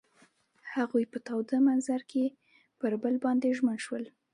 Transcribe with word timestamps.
هغوی 0.73 1.03
په 1.11 1.17
تاوده 1.27 1.57
منظر 1.67 2.01
کې 2.11 2.25
پر 2.79 2.91
بل 3.03 3.15
باندې 3.25 3.55
ژمن 3.57 3.77
شول. 3.85 4.03